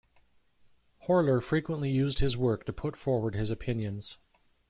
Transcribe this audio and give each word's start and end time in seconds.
Horler 1.05 1.43
frequently 1.43 1.91
used 1.91 2.21
his 2.21 2.35
work 2.35 2.65
to 2.65 2.73
put 2.73 2.97
forward 2.97 3.35
his 3.35 3.51
opinions. 3.51 4.17